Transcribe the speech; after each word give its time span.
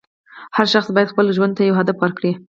هر 0.57 0.65
شخص 0.73 0.87
باید 0.95 1.11
خپل 1.13 1.25
ژوند 1.35 1.53
ته 1.57 1.61
یو 1.63 1.77
هدف 1.79 1.97
ورکړي. 1.99 2.31